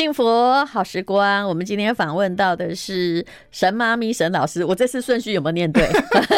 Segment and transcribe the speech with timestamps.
[0.00, 0.24] 幸福
[0.64, 4.64] 好时光，我们今天访问到的是神妈咪沈老师。
[4.64, 5.86] 我这次顺序有没有念对？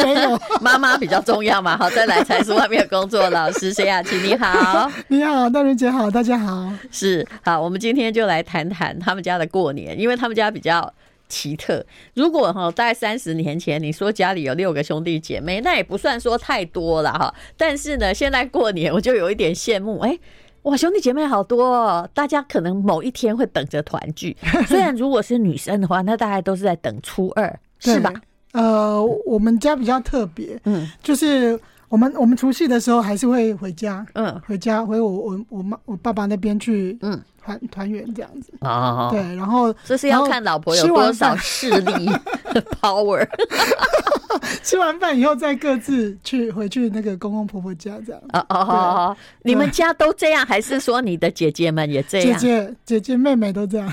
[0.04, 1.76] 没有， 妈妈比较重要嘛。
[1.76, 6.72] 好，再来才是外面工作老师沈雅琪，你好， 你好，大人姐好，大家好。
[6.90, 10.92] 是好，我们今天就来谈谈他们家的过年，因为他们家比较
[11.28, 11.86] 奇特。
[12.14, 17.32] 如果哈，大概三十年前你说家里有六个兄弟姐妹，那也不算说太多了哈。
[17.56, 20.18] 但是呢，现在过年我就有一点羡慕，哎。
[20.62, 22.08] 哇，兄弟姐妹好多哦！
[22.14, 24.36] 大家可能某一天会等着团聚。
[24.66, 28.12] 虽然如果是女生的话，那大概都是在等初二，是吧？
[28.52, 37.20] 呃，我们家比较特别，嗯，就是我们我们除夕的时候还是会回家，嗯，回家回我我我妈我爸爸那边去，嗯。
[37.44, 42.10] 团团圆这样子啊，对，然后这是要看老婆有多少势力
[42.80, 43.26] power。
[44.62, 48.20] 吃完饭以后再各自去回去那个公公婆婆家这样。
[48.32, 52.38] 哦哦哦，你们家都这样，还是说你的姐姐们也这样？
[52.38, 53.92] 姐姐姐姐妹妹都这样。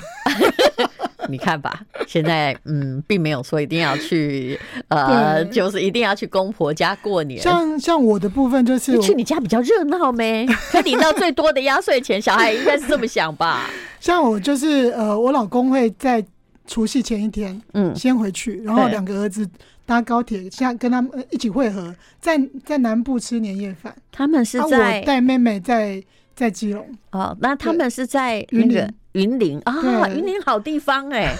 [1.30, 7.40] 你看吧，现在嗯，并没有说一定要去，呃，就是一定要去公婆家过年。
[7.40, 10.46] 像像我的部分就是去你家比较热闹没？
[10.70, 13.70] 可领到最多的压岁钱，小孩应该是这么想吧？
[14.00, 16.24] 像我就是呃，我老公会在
[16.66, 19.48] 除夕前一天嗯先回去，然后两个儿子
[19.84, 23.94] 搭高铁，像跟他们一起会合，在在南部吃年夜饭。
[24.10, 26.02] 他们是在我带妹妹在
[26.34, 28.88] 在基隆哦，那他们是在云林。
[29.12, 31.34] 云林啊，云林好地方哎，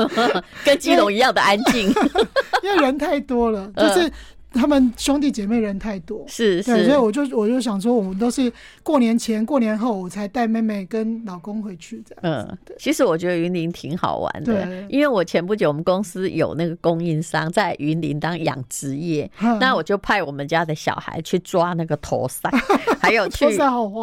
[0.64, 1.88] 跟基隆一样的安静，
[2.62, 4.10] 因为人太多了， 就是
[4.52, 8.50] 他们兄弟姐妹人太多，是是，所以我就我就想说，我们都是
[8.82, 12.20] 过年前、过年后我才带妹妹跟老公回去这样。
[12.22, 22.50] 嗯，其实我觉得云林挺好玩的，因为我前不久我们公司有那个供应商在云林当养殖业，那我就派我们家的小孩去抓那个头赛，
[23.00, 23.46] 还有去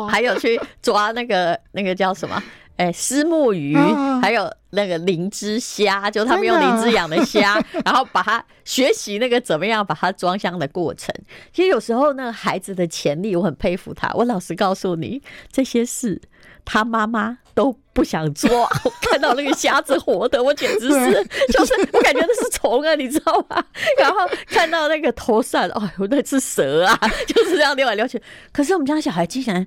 [0.10, 2.42] 还有去抓那个那个叫什么？
[2.78, 3.76] 哎，虱目鱼，
[4.22, 11.16] 还有那个灵芝虾，就他们用灵芝养的虾， 然后把它学习那个怎么样把它装箱的过程。
[11.54, 14.12] 其实有时候那个孩子的潜力，我很佩服他。
[14.14, 16.22] 我老实告诉你，这些事
[16.66, 18.70] 他妈妈都不想做。
[18.84, 21.24] 我看到那个虾子活的，我简直是，
[21.54, 23.64] 就是我感觉那是虫啊，你知道吗？
[23.98, 24.18] 然后
[24.48, 28.22] 看到那个头扇，哎呦，那是蛇啊， 就是这样溜来溜去。
[28.52, 29.66] 可是我们家小孩竟然。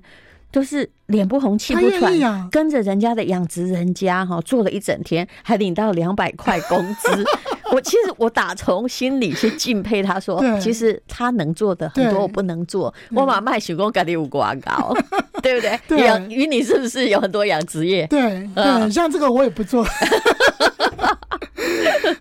[0.51, 7.23] 都是脸不红气不喘，跟着人家的养殖人家哈做了一整天，还领到两百块工资。
[7.71, 12.91] 我其实我打从心里去敬佩他，说其实他能做的很多我不能做。
[13.11, 14.91] 我把卖手工咖喱五广告，
[15.43, 16.03] 对不对？
[16.03, 18.07] 养鱼你是不是有很多养殖业？
[18.07, 19.85] 对对，像这个我也不做。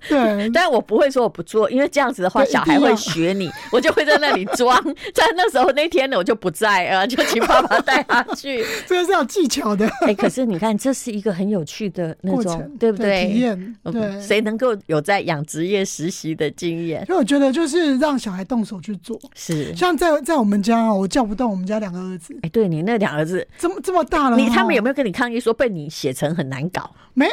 [0.09, 4.83] 对，但我不会说我不做，因为这样子的话，小孩会学你，我就会在那里装。
[5.15, 8.65] 在那时候那天呢，我就不在啊，就请爸爸带他去。
[8.87, 9.89] 这个是有技巧的。
[10.07, 13.27] 哎，可是你看，这是一个很有趣的那种，对不对？
[13.27, 13.77] 体验。
[13.85, 17.05] 对，谁能够有在养殖业实习的经验？
[17.07, 19.19] 所以我觉得就是让小孩动手去做。
[19.35, 22.37] 是，像在在我们家，我叫不动我们家两个儿子。
[22.43, 26.91] 哎，对你那两个儿子这么这么大了，你他们有没有跟你抗议说被你写成很难搞？
[27.15, 27.27] 没。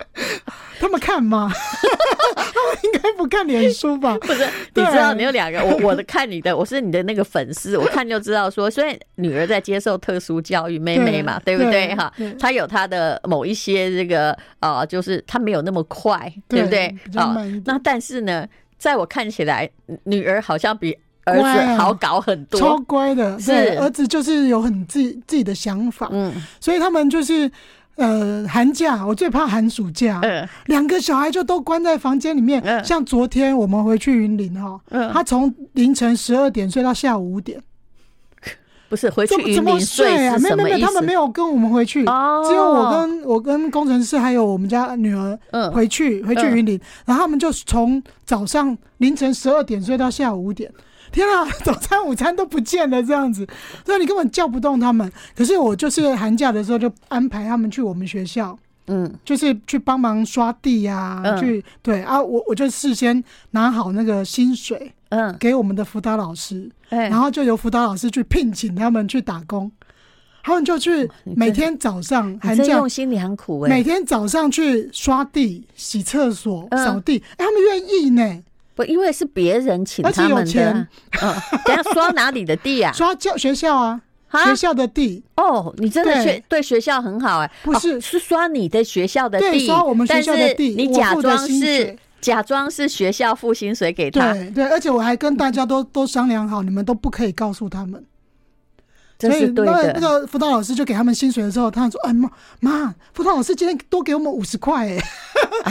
[0.80, 1.50] 他们看吗？
[2.34, 4.16] 他们应该不看脸书吧？
[4.20, 4.44] 不是，
[4.74, 11.94] 你知道你有两个，我我的看你的，我是你的那个粉丝，我看就知道说，虽然女儿在接受特殊教育，妹妹嘛，对不对？
[11.94, 16.86] 哈，她有她的某一些这个啊，就是她没有那么快，对不对？
[17.14, 19.68] 啊，那但是呢，在我看起来，
[20.04, 27.50] 女儿好像比儿子好搞很多，超乖的，是儿子就是有很自己自己的想法，嗯，所以他们就是。
[27.96, 30.20] 呃，寒假我最怕寒暑假，
[30.66, 32.84] 两个小孩就都关在房间里面。
[32.84, 34.80] 像昨天我们回去云林哈，
[35.12, 37.60] 他从凌晨十二点睡到下午五点，
[38.88, 40.38] 不是回去云林睡啊？
[40.38, 45.38] 没没没，他们没有跟我们回去，只有我跟我跟工程师还有我们家女儿
[45.70, 50.72] 回去回去云林，然后他们就从早上凌晨十二点睡到下午五点。
[51.12, 53.46] 天啊，早餐、午餐都不见了，这样子，
[53.84, 55.10] 所以你根本叫不动他们。
[55.36, 69.70] 可是我就是寒假的时候就安排他们去我们学校，嗯，就是去帮忙刷地呀、啊，嗯、去对啊，我我就事先拿好那个薪水，嗯，给我们的辅导老师，嗯、然后就由辅导老师去聘请他们去打工，
[70.42, 78.42] 他们就去每天早上寒假用心，你很苦哎，每天早上去刷地、洗厕所、扫地，哎、嗯，他们愿意呢。
[78.74, 80.72] 不，因为是别人请他们的。
[80.72, 80.86] 嗯，
[81.64, 82.92] 等下刷哪里的地啊？
[82.96, 84.00] 刷教学校啊，
[84.44, 85.22] 学校的地。
[85.36, 87.50] 哦，你真的学对学校很好哎。
[87.62, 90.70] 不是，是刷你的学校的地，刷我们学校的地。
[90.74, 94.32] 你假装是假装是学校付薪水给他。
[94.32, 98.02] 对对，而且我还跟大家都都商量好，你们都不可以告诉他们。
[99.30, 102.30] 所以那那个辅导老师就给他们薪水的时候，他们说：“哎妈
[102.60, 104.98] 妈，辅导老师今天多给我们五十块哎。”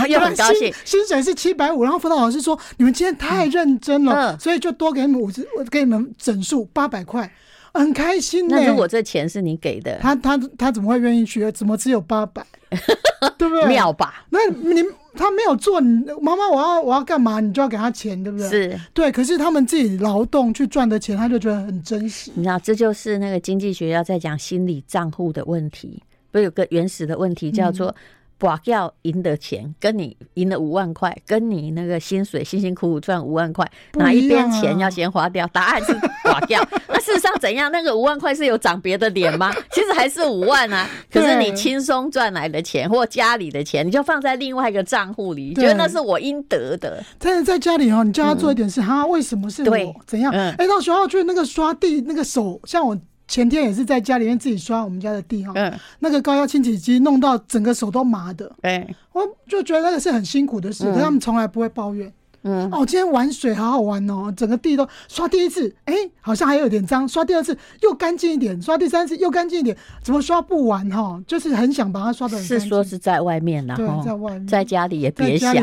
[0.07, 7.31] 又很 高兴，薪薪水是七百五，然后辅导老师说：“你们今天太认真了，嗯、所以就多给你们五十，我给你们整数八百块。”
[7.73, 8.57] 很开心呢。
[8.59, 11.49] 那如果这钱是你给的，他他他怎么会愿意去？
[11.53, 12.45] 怎么只有八百？
[13.37, 13.65] 对不对？
[13.65, 14.25] 妙吧？
[14.29, 14.83] 那你
[15.15, 15.79] 他没有做，
[16.21, 17.39] 妈妈我要我要干嘛？
[17.39, 18.49] 你就要给他钱，对不对？
[18.49, 19.11] 是对。
[19.11, 22.31] 可是他们自己劳动去赚的钱，他就觉得很珍惜。
[22.35, 26.01] 你知道，这就是那个经济学要在讲心理账户的问题。
[26.31, 27.93] 不是有个原始的问题叫做。
[28.41, 35.45] 嗯刮掉赢的钱，跟你赢了五万块，跟你那个薪水辛辛苦苦赚五万块，哪一边钱要先花掉？
[35.53, 35.93] 答案是
[36.23, 36.59] 刮掉。
[36.89, 37.71] 那事实上怎样？
[37.71, 39.53] 那个五万块是有长别的脸吗？
[39.71, 40.89] 其实还是五万啊。
[41.11, 47.03] 可是你轻松赚来的钱或家里的钱，你就放在另外一个账户里，觉得那是我应得的。
[47.19, 49.95] 但是在家里哦，你叫他做一点事，他为什么是我？
[50.07, 50.33] 怎样？
[50.33, 52.97] 哎，到学校去那个刷地，那个手像我。
[53.31, 62.11] 前天也是在家里面自己刷我们家的地哈，嗯，那个高压清洗机弄到整个手都麻的，哎，我就觉得那个是很辛苦的事，可他们从来不会抱怨，
[62.41, 71.17] 嗯，哦，今天玩水好好玩哦，整个地都刷第一次，哎，好像还有点脏，刷第二次又干净一点，刷第三次又干净一点，怎么刷不完哈？
[71.25, 72.43] 就是很想把它刷的很。
[72.43, 75.55] 是说是在外面呢，对，在外面，在家里也别想。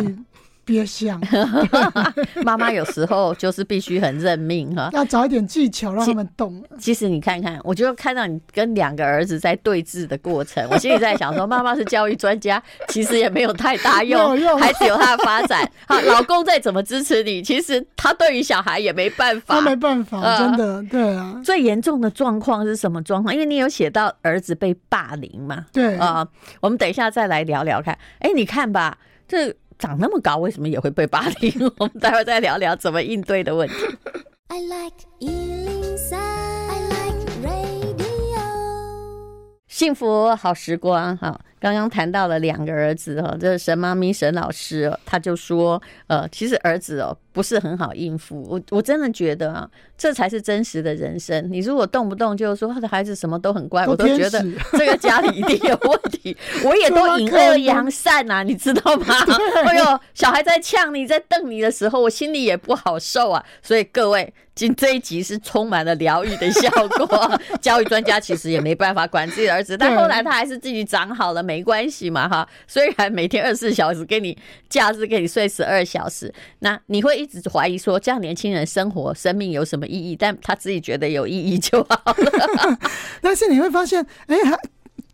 [0.69, 1.19] 别想，
[2.45, 6.63] 妈妈有时候就是必须很认命哈，要找一点技巧让他们懂。
[6.79, 15.67] 其实你看看，我就看到你跟两个儿子在对峙的过程，我心里在想说， 妈妈是教育专家，其实也没有太大用， 孩子有他的发展。
[15.87, 21.41] 好，老公再怎么支持你，其实他对于小孩也没办法，他没办法，真的，对啊。
[21.43, 23.33] 最严重的状况是什么状况？
[23.35, 25.65] 因为你有写到儿子被霸凌嘛？
[25.73, 26.29] 对啊，
[26.61, 27.97] 我们等一下再来聊聊看。
[28.19, 29.57] 哎，你看吧，这。
[29.79, 31.73] 长那么高，为什么也会被霸凌？
[31.79, 33.75] 我们待会再聊聊怎么应对的问题。
[34.49, 35.09] I like
[39.69, 51.47] 幸福好时光，哈，刚刚谈到了两个儿子，哈，这是沈妈咪沈老师，他就说，呃，其实儿子哦不是很好应付，我我真的觉得啊，这才是真实的人生。
[51.51, 54.45] 你如果动不动就说他的孩子什么都很乖，我都觉得
[54.79, 56.37] 这个家里一定有问题。
[56.65, 59.15] 我也都隐恶扬善呐，你知道吗？
[59.67, 63.45] 哎 呦，小孩在呛你，在瞪你的时候，我心里也不好受啊。
[63.63, 64.33] 所以各位。
[64.59, 67.31] 今这一集是充满了疗愈的效果。
[67.63, 72.47] 教育专家其实也没办法管自己的儿子，但后来他还是自己长好了，没关系嘛哈。
[72.67, 74.37] 虽然每天二十四小时给你
[74.69, 80.15] 假日给你睡十二小时，那你会一直怀疑说这样年轻人生活生命有什么意义？
[80.15, 82.79] 但他自己觉得有意义就好了。
[83.23, 84.37] 但是你会发现，哎，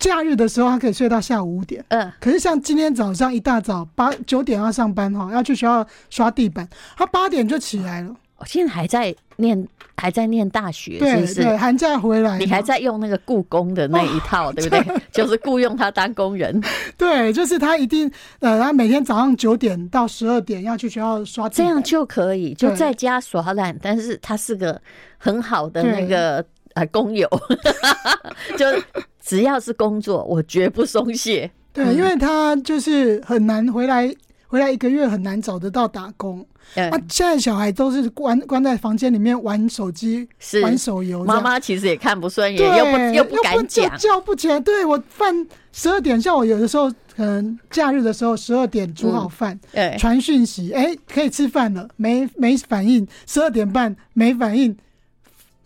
[0.01, 8.15] 假日的时候他可以睡到下午五点，嗯，可是像今天早上一大早八九点要上班哈，要去学校刷地板，他八点就起来了。
[8.37, 9.67] 我现在还在念，
[9.97, 11.35] 还在念大学，是不是？
[11.43, 15.03] 对，寒假回来，你还在用那个雇工的那一套， 对不对？
[15.13, 16.63] 就是雇佣他当工人。
[16.99, 18.11] 对，就是他一定
[18.41, 23.77] 呃，他每天早上九点到十二点要去学校刷，这样就可以就在家耍懒。
[23.81, 24.81] 但是他是个
[25.17, 26.45] 很好的那个
[26.75, 27.29] 呃工友，
[28.59, 28.67] 就
[29.21, 31.51] 只要是工作，我绝不松懈。
[31.73, 34.15] 对，因为他就是很难回来。
[34.47, 41.25] 回来一个月很难找得到打工，那、嗯啊、现在小孩都是关关在房间里面玩手机，是玩手游。
[41.25, 44.59] 妈妈其实也看不顺眼，又不又不敢讲，叫不起来。
[44.59, 49.59] 对，我饭十二点，像我有的时候可能假日的时候十二点煮好饭，
[49.99, 54.77] 传讯息，哎、欸，可以吃饭了，没没反应，十二点半没反应，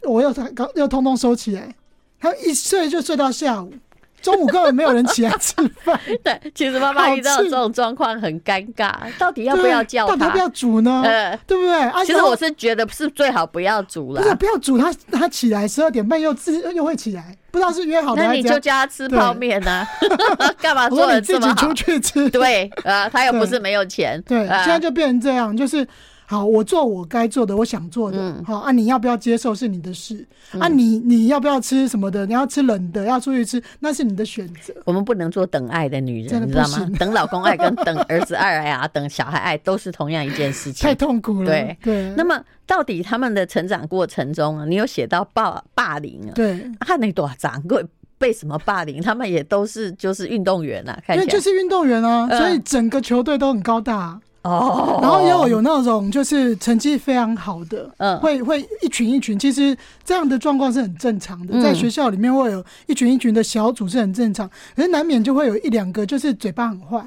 [0.02, 1.74] 我又刚又通通收起来，
[2.20, 3.72] 他一睡就睡到下午。
[4.20, 5.98] 中午根本没有人起来吃饭。
[6.22, 10.12] 对，其实妈妈遇到这种状况很尴尬，到底要不要叫他？
[10.12, 11.02] 到底要不要煮呢？
[11.04, 11.80] 呃，对不对？
[11.80, 14.22] 啊，其实我是觉得是最好不要煮了。
[14.22, 18.22] 不是，不要煮，他他起来十二点半又自又会起来，不知道是约好的。
[18.22, 19.86] 那你就叫他吃泡面呢？
[20.60, 21.54] 干嘛做的这么好？
[21.54, 22.28] 自己出去吃。
[22.30, 24.22] 对，呃，他又不是没有钱。
[24.26, 25.86] 对，现在就变成这样，就是。
[26.30, 28.18] 好，我做我该做的，我想做的。
[28.20, 30.26] 嗯、好啊，你要不要接受是你的事。
[30.52, 32.26] 嗯、啊你，你你要不要吃什么的？
[32.26, 34.74] 你要吃冷的，要出去吃，那是你的选择。
[34.84, 36.86] 我们不能做等爱的女人，你知道吗？
[36.98, 40.84] 等老公爱跟等儿子爱啊， 等小孩爱都是同样一件事情。
[40.86, 41.46] 太痛苦了。
[41.46, 42.10] 对对。
[42.10, 46.32] 对那么，到底他们的成长过程中啊，你有写到霸霸凌啊？
[46.34, 46.70] 对。
[46.80, 47.82] 他那多长过
[48.18, 49.00] 被什么霸凌？
[49.00, 54.20] 他们也都是就是运动员啊，看起来因为就是运动员啊，所以整个球队都很高大。
[54.42, 66.98] 哦，然后也有有那种就是成绩非常好的，嗯，会会一群一群，其实这样的状况是很正常的，在学校里面会有一群一群的小组是很正常，可是难免就会有一两个就是嘴巴很坏，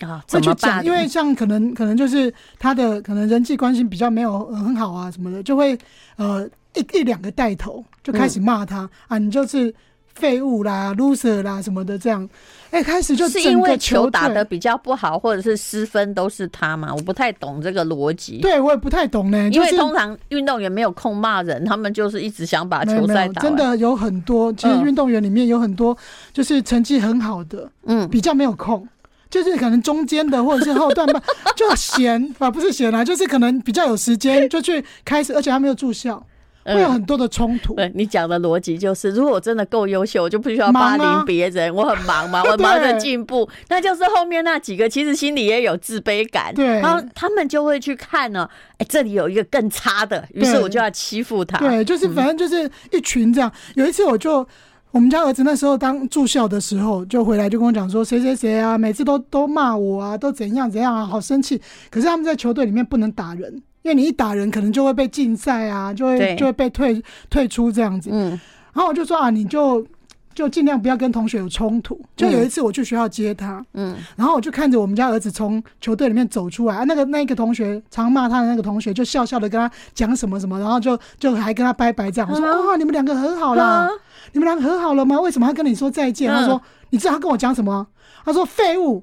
[0.00, 5.78] 啊，会去讲，因为像可能可能就是他的可能人际关系比较没有很好啊什么的，就会
[6.16, 9.72] 呃一一两个带头就开始骂他、嗯、啊，你就是。
[10.12, 12.28] 废物啦，loser 啦，什么的，这样，
[12.70, 16.94] 哎、欸，开始就是因为球打的比较不好，或者是失分都是他嘛？
[16.94, 18.38] 我不太懂这个逻辑。
[18.38, 19.50] 对，我也不太懂呢。
[19.50, 23.42] 因为通常运动员没有空骂人，他们就是一直想把球赛打。
[23.42, 25.96] 真的有很多，其实运动员里面有很多，
[26.32, 28.86] 就是成绩很好的，嗯，比较没有空，
[29.28, 31.20] 就是可能中间的或者是后段吧，
[31.56, 36.24] 就闲啊，不是闲啊，就是可能比较有时间就去开始，而且他没有住校。
[36.64, 37.74] 会有很多的冲突。
[37.74, 41.74] 对，你讲的逻辑就是，如果我真的够优秀，我就不需要霸凌别人。
[41.74, 43.48] 我很忙嘛， 我忙着进步。
[43.68, 48.48] 那就是后面那几个其实心里也有自卑感，对，然后他们就会去看呢。
[48.78, 51.58] 哎，这里有一个更差的，于是我就要欺负他。
[51.58, 53.50] 对，就是反正就是一群这样。
[53.74, 54.46] 有一次我就
[54.90, 61.60] 我们家儿子那时候当住校的时候，就回来就跟我讲说，谁谁谁啊，每次都都骂我啊，都怎样怎样啊，好生气。
[61.90, 63.62] 可是他们在球队里面不能打人。
[63.82, 68.10] 因为你一打人，可能就会被禁赛啊，就会就会被退退出这样子。
[68.12, 68.30] 嗯，
[68.72, 69.86] 然后我就说啊，你就
[70.34, 72.00] 就尽量不要跟同学有冲突。
[72.14, 82.30] 就有一次我去学校接他，嗯，然后我就看着我们家儿子从球队里面走出来，啊，那个那个同学常骂他的那个同学，就笑笑的跟他讲什么什么，然后就就还跟他拜拜这样。
[82.30, 83.88] 我说哇，你们两个和好了，
[84.32, 85.20] 你们两个和好了吗？
[85.20, 86.30] 为什么他跟你说再见？
[86.30, 86.60] 他说
[86.90, 87.86] 你知道他跟我讲什么？
[88.24, 89.02] 他说废物，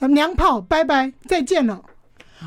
[0.00, 1.80] 娘炮，拜拜，再见了。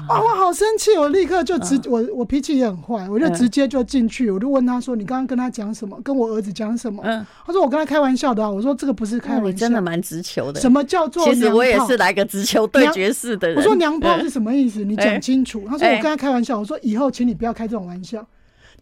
[0.08, 0.22] 啊！
[0.22, 6.00] 我好生气，我立刻就直我我脾气也很坏，我就直接就进去，我就问他说：“你刚刚跟他讲什么？
[6.04, 10.60] 跟我儿子讲什么？”嗯，他说：“我跟他开玩笑的啊。”我说：“这个不是开玩笑。”你真的蛮直球的。
[10.60, 11.24] 什么叫做？
[11.26, 13.58] 其实我也是来个直球对决式的人。
[13.58, 14.84] 我说：“娘炮是什么意思？
[14.84, 18.26] 你讲清楚。”他说：“我跟他开玩笑。”我说：“以后请你不要开这种玩笑。”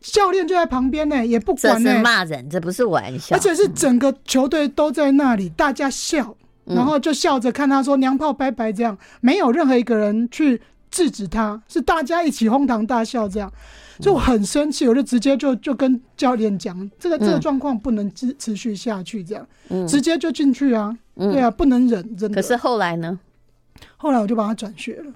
[0.02, 1.90] 教练就在旁边呢，也不管呢。
[1.90, 3.36] 这是骂人，这不是玩笑。
[3.36, 6.36] 而且是整个球队都在那里，大家笑，
[6.66, 10.62] 然后就笑着看他说：“娘炮拜拜。”这样没有任何一个人去。
[10.96, 13.52] 制止他，是大家一起哄堂大笑，这样。
[14.00, 22.42] 就我很生气，我就直接就就跟教练讲，这个这个状况不能持持续下去，这样，嗯、直接就进去啊，嗯、对啊，不能忍，真的。
[22.42, 23.20] 可是后来呢？
[23.98, 25.12] 后来我就把他转学了。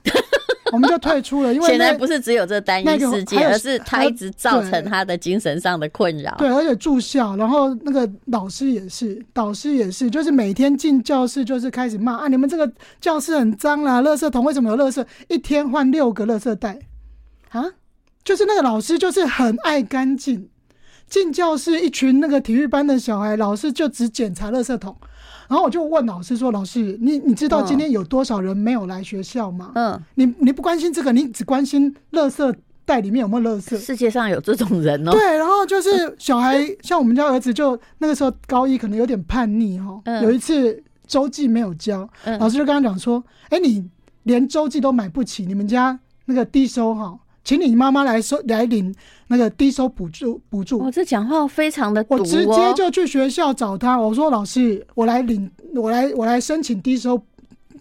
[0.71, 6.35] 我们就退出了，因为 现在不是只有这单一事件，而是他一直造成他的精神上的困扰。
[6.37, 12.71] 对，而且住校，然后那个老师也是，导师也是，就是每天进教室就是开始骂啊，你们这个
[13.01, 15.05] 教室很脏啦，垃圾桶为什么有垃圾？
[15.27, 16.79] 一天换六个垃圾袋
[17.49, 17.65] 啊？
[18.23, 20.49] 就是那个老师就是很爱干净，
[21.09, 24.95] 进教室一群那个体育班的小孩，老师就只检查垃圾桶。
[25.47, 29.71] 然后我就问老师说：“老师，你你知道今天有多少人没有来学校吗？
[29.73, 33.75] 嗯，你你不关心这个，你只关心垃圾袋里面有没有垃圾。
[33.75, 35.11] 世界上有这种人哦。
[35.11, 39.99] 对，然后就是小孩，像我们家儿子，就那个时候高一，可能有点叛逆哈。
[40.21, 42.07] 有一次周记没有交，
[42.39, 43.89] 老师就跟他讲说：‘哎，你
[44.21, 47.17] 连周记都买不起，你们家那个低收哈。’”
[47.49, 48.93] 请你妈妈来收来领
[49.25, 50.77] 那个低收补助补助。
[50.77, 57.19] 我这讲话非常的，我直接就去学校找他，我说老师，我来领，我来我来申请低收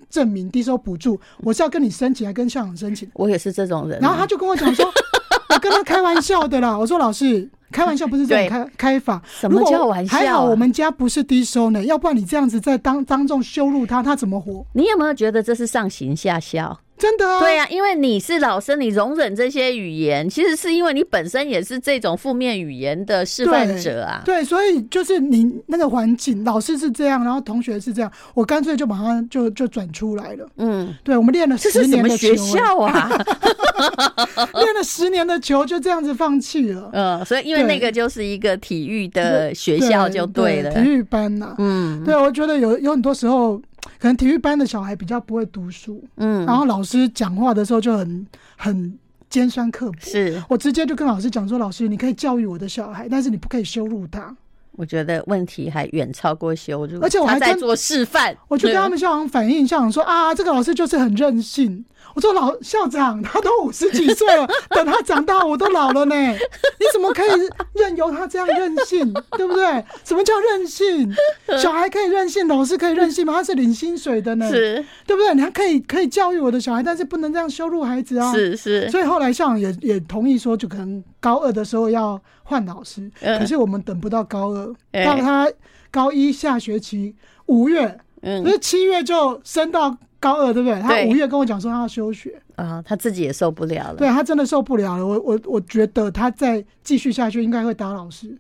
[0.09, 3.07] 证明、低收补助，我是要跟你申请，还跟校长申请。
[3.13, 4.01] 我也是这种人。
[4.01, 4.87] 然后他就跟我讲说，
[5.55, 6.79] 我跟他开玩笑的啦。
[6.79, 9.21] 我说老师，开玩笑不是这种开开法。
[9.27, 10.17] 什么叫玩笑？
[10.17, 14.65] 还好我们家不是低收呢，要不然你这样子在当当众羞辱他，他怎么活？
[14.73, 16.81] 你有没有觉得这是上行下效？
[16.99, 24.23] 真的啊，对呀，因为你是老师，你容忍这些语言，其实是因为你本身也是这种负面语言的示范者啊。
[24.25, 30.49] 对，所以就是你那个环境，老师是这样，然后同学是这样，我干脆就马上就就转出来了。
[30.57, 33.09] 嗯，对，我们练了十年的球，学校啊，
[34.55, 36.91] 练了十年的球就这样子放弃了。
[36.95, 41.55] 嗯，所以因为那个就是一个体育的学校就对了，体育班呐。
[41.59, 43.61] 嗯，对，我觉得有有很多时候。
[43.99, 48.27] 可能体育班的小孩比较不会读书，嗯，然后老师讲话的时候就很
[48.57, 49.99] 很尖酸刻薄。
[50.01, 54.35] 是我直接就跟老师讲说：“老师，你可以教育我的小孩，但是你不可以羞辱他。”
[54.79, 58.35] 我觉得问题还远超过羞辱，而且我还在做示范。
[58.47, 66.15] 我就跟他们校长反映，校长说：“啊，这个老师就是很任性。”我说老校长，他都五十几岁了，等他长大，我都老了呢。
[66.17, 67.31] 你怎么可以
[67.75, 69.85] 任由他这样任性，对不对？
[70.05, 71.13] 什么叫任性？
[71.61, 73.35] 小孩可以任性，老师可以任性吗？
[73.35, 75.35] 他是领薪水的呢，是，对不对？
[75.35, 78.33] 你还可以可以教育我的小孩，但是不能这样羞辱孩子啊。
[78.33, 78.89] 是是。
[78.91, 83.11] 所以后来校长也也同意说，就可能高二的时候要换老师。
[83.21, 84.67] 可是我们等不到高二，
[85.05, 85.51] 到他
[85.91, 87.15] 高一下学期
[87.47, 89.97] 五月，嗯，所以七月就升到。
[90.21, 90.81] 高二对不对？
[90.81, 93.95] 他五月跟我讲说他要休学啊，他自己也受不了了。
[93.95, 95.07] 对，他真的受不了了。
[95.07, 98.37] 我我我觉得他再继续下去应该会打老师。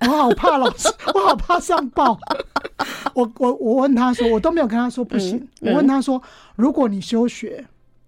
[0.00, 2.18] 我好怕老师， 我好怕上报。
[3.14, 5.36] 我我我问他说，我都没有跟他说不行。
[5.36, 6.20] 嗯嗯、我问他说，
[6.56, 7.64] 如果你休学，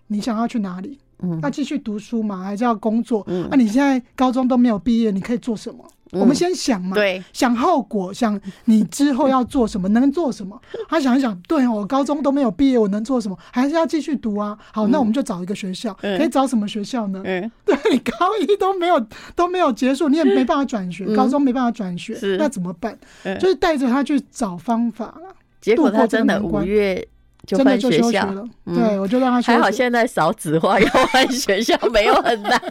[0.09, 0.99] 你想要去哪里？
[1.23, 2.43] 嗯，要继续读书吗？
[2.43, 3.25] 还是要工作？
[3.29, 5.85] 嗯，那、啊、你现在高中都没有毕业，你可以做什么？
[6.14, 10.61] 嗯、我们先想嘛，对，想后果，想你之后要做什么， 能做什么。
[10.87, 13.38] 他想一想，对，我高中都没有毕业，我能做什么？
[13.50, 14.59] 还是要继续读啊？
[14.73, 17.23] 好，那我们就找一个学校，嗯、可以找什么学校呢？
[17.25, 22.99] 嗯，对，你高一都没有都没有结束，你也没办法转学，嗯、高中没办法转学，那怎么办？
[23.23, 25.35] 嗯、就是带着他去找方法了。
[25.62, 27.09] 结果他真的五月。
[27.47, 29.51] 就换学校了，对，我就让他学。
[29.53, 32.61] 还好现在少子化， 要换学校没有很难。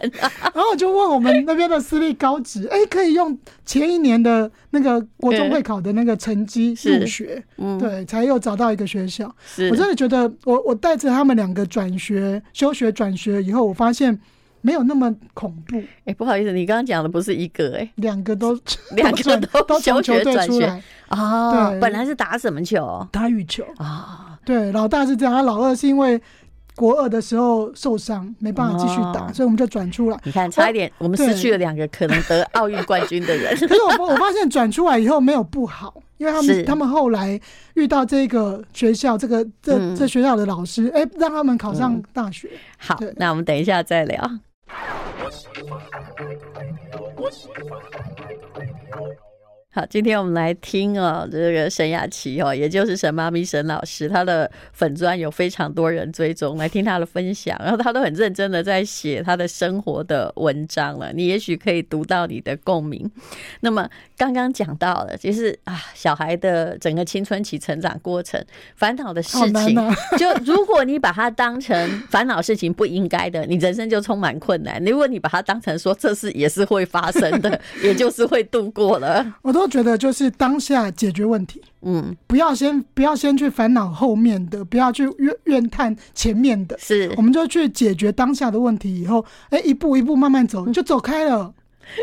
[0.54, 9.26] 然后我就问我们那边的私立高职，哎，可以用前一年的那个国中会考的那个成绩入学，嗯对，才又找到一个学校。
[9.70, 14.18] 我真的觉得，我我带着他们两个转学、休学、转学以后，我发现
[14.62, 15.82] 没有那么恐怖。
[16.06, 18.58] 哎，不好意思，你刚刚讲的不是一个，哎，两个都
[18.96, 21.68] 两个都都休学转学啊。
[21.70, 23.06] 对，本来是打什么球？
[23.12, 24.31] 打羽球啊。
[24.44, 26.20] 对，老大是这样，他老二是因为
[26.74, 30.18] 国二的时候受伤，没办法继续打，哦、所以我们就转出来。
[30.24, 33.54] 你看，差一点，我们失去了两个可能得奥运冠军的人。
[33.56, 37.38] 可是我我发现转出来以后没有不好，因为他们他们后来
[37.74, 42.48] 遇到这个学校，这个这、嗯、这学校的老师，哎，让他们考上大学。
[42.52, 44.30] 嗯、好，那我们等一下再聊。
[49.74, 63.10] 好，今天我们来听哦，这个沈雅琪哦，也就是沈妈咪沈老师，她的粉砖有非常多人追踪，来听她的分享，然后她都很认真的在写她的生活的文章了，你也许可以读到你的共鸣。
[63.60, 63.88] 那么
[64.22, 68.38] 刚刚讲到了，其实啊，小孩的整个青春期成长过程，
[68.76, 79.26] 烦恼的事情，啊、 就如果你把它当成烦恼事情不应该的，你人生就充满困难；如果你把它当成说这事也是会发生的， 也就是会度过了。
[79.40, 79.62] 我都。
[79.62, 91.54] 我觉得就是当下解决问题，嗯，不要先不要先去烦恼后面的，不要去怨怨叹前面的，是，我们就去解决当下的问题，以后，哎，一步一步慢慢走，就走开了。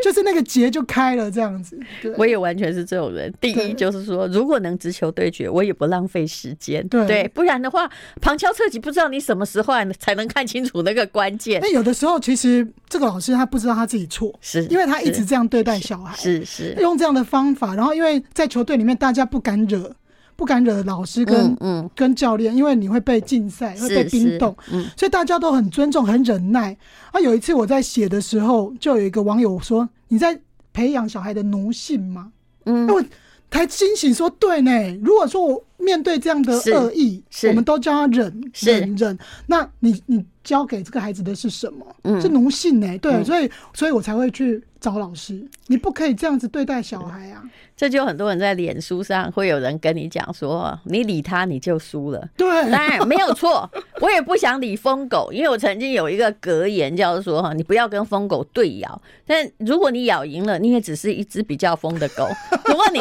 [0.03, 1.79] 就是那个结就开了，这样子。
[2.17, 3.33] 我也完全是这种人。
[3.39, 6.87] 第一就是说，如果能直球对决，我也不浪费时间。
[6.87, 7.89] 对，不然的话，
[8.21, 11.59] 旁敲侧击，不知道你什么时候才能看清楚那个关键。
[11.61, 17.75] 那有的时候，其实这个老师他不知道他自己错，是因为他一直这样对待小孩，是是用这样的方法。
[17.75, 19.91] 然后因为在球队里面，大家不敢惹。
[20.39, 26.75] 不敢惹老师跟跟教练，因为你会被禁赛，会被冰冻，嗯，所以大家都很尊重、很忍耐。
[27.11, 30.39] 啊，有一次我在写的时候，就有一个网友说：“你在
[30.71, 32.31] 培养小孩的奴性吗？”
[32.63, 33.03] 嗯，我
[33.51, 34.71] 才惊醒说：“对呢，
[35.03, 41.85] 如果说我面对这样的恶意，我们都叫他忍忍忍，那你你教给这个孩子的是什么？
[42.03, 42.97] 嗯，是奴性呢？
[42.99, 45.47] 对，所以所以我才会去找老师。
[45.67, 47.43] 你不可以这样子对待小孩啊。”
[47.79, 52.27] 这就很多人在脸书上会有人跟你讲说，你理他你就输了。
[52.35, 53.69] 对，当然没有错。
[54.01, 59.01] 我也不想理疯狗，因为我曾经有一个格言叫做说，你不要跟疯狗对咬。
[59.25, 62.27] 但如果你咬赢了，你也只是一只比较疯的狗。
[62.65, 62.99] 如果你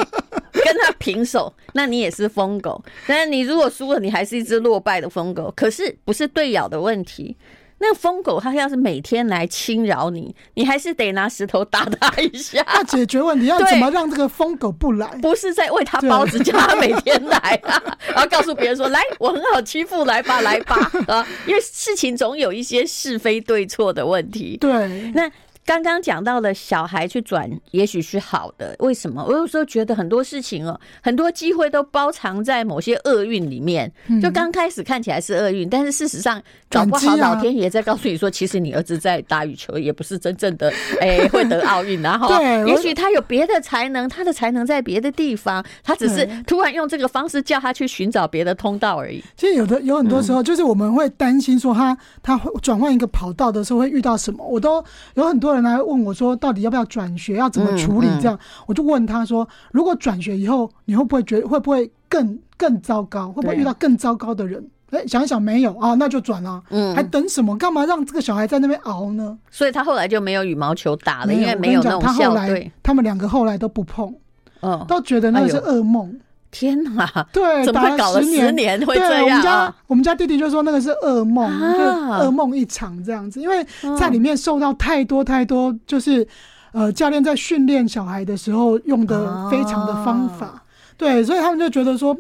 [0.65, 2.83] 跟他平手，那你也是疯狗。
[3.07, 5.53] 但是你如果输了，你还是一只落败的疯狗。
[5.57, 7.37] 可是不是对咬的问题。
[7.81, 12.67] 那个疯狗，它要是每天来侵扰你，你还是得拿石头打它一下。
[12.75, 15.07] 要解决问题，要怎么让这个疯狗不来？
[15.23, 17.81] 不是在喂它包子，叫它每天来啊，
[18.13, 20.75] 然后告诉别人说：“来，我很好欺负，来吧，来吧。”
[21.07, 24.57] 啊，因为事情总有一些是非对错的问题。
[24.57, 25.31] 对，那。
[25.69, 28.75] 刚刚讲到了小孩去转，也许是好的。
[28.79, 29.23] 为什么？
[29.23, 33.93] 我有时候觉得很多事情哦，很多机会都包藏在某些厄运里面。
[34.23, 42.01] 就刚开始看起来是厄运，但是事实上，搞不好老天爷在告诉你说，其实你儿子在打羽球也不是真正的 哎会得奥运。
[42.01, 42.31] 然后，
[42.67, 49.23] 也许他有别的才能，他的才能在别的地方，他只是突然用这个方式叫他去寻找别的通道而已。
[49.37, 54.43] 其实有的有很多时候，就是我们会担心说他他会转换一个跑道的时候会遇到什么。
[54.47, 55.58] 我都有很多人。
[55.63, 57.37] 来问我说，到底要不要转学？
[57.37, 58.09] 要怎么处理？
[58.21, 63.29] 这样，我就问他说，如果转学以后，你会不会觉得会不会更更糟糕？
[63.29, 64.65] 会不会遇到更糟糕的人？
[64.91, 66.63] 哎，想一想，没有啊，那就转了。
[66.71, 67.57] 嗯，还等什么？
[67.59, 69.39] 干嘛让这个小孩在那边熬呢？
[69.51, 72.25] 所以他后来就没有羽毛球打了，因为没有那种校队。
[72.25, 74.15] 他后来，他们两个后来都不碰，
[74.63, 76.19] 嗯，都觉得那是噩梦。
[76.59, 77.09] 天哪！
[77.33, 79.23] 对，怎么会搞了十年会这样？
[79.25, 83.65] 我们家我们家弟弟就说那个是噩梦，就噩梦一场这样子，因为
[83.97, 86.27] 在里面受到太多太多，就是
[86.73, 90.61] 呃教练在训练小孩的时候用的非常的方法，
[90.97, 92.17] 对，所以他们就觉得说，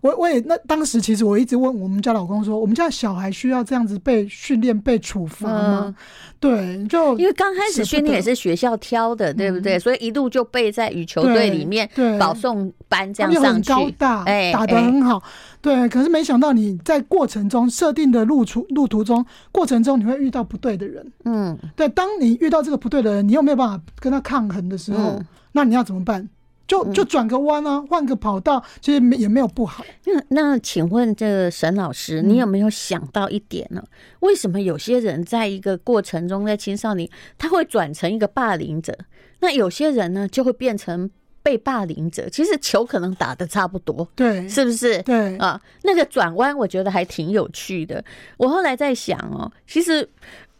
[0.00, 5.84] 我我也那当时其实我一直问我们家老公说，我们家小孩需要这样子被训练、被处罚吗？
[5.86, 5.94] 嗯、
[6.38, 9.76] 对，就因为刚开始训练也是学校挑的，对不对？
[9.76, 15.18] 嗯、所以一路就被在羽球队里面，对保送班这样上去，高大，哎，打得很好。
[15.18, 15.22] 哎、
[15.60, 21.04] 对，可是没想到你在过程中设定的路途路途中，过程中你会遇到不对的人。
[21.24, 26.28] 嗯，对，当你遇到这个不对的人，你又没有办法跟他抗衡的时候，嗯、那你要怎么办？
[26.68, 29.82] 就就转个弯啊，换个跑道，其实也没有不好。
[30.04, 33.82] 那那请问这个沈老师，你有没有想到一点呢？
[34.20, 38.96] 为什么有些人在一个过程中，在青少年他会转成一个霸凌者？
[39.40, 41.10] 那有些人呢，就会变成
[41.42, 42.28] 被霸凌者？
[42.28, 45.00] 其实球可能打的差不多，对，是不是？
[45.02, 48.04] 对啊，那个转弯我觉得还挺有趣的。
[48.36, 50.06] 我后来在想哦，其实。